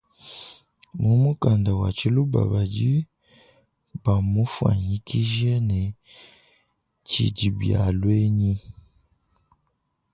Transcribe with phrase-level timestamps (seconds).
[1.01, 2.93] Mu mukanda wa tshiluba badi
[4.03, 5.81] bamufuanyikishe ne
[7.07, 8.53] tshidibialuenyi.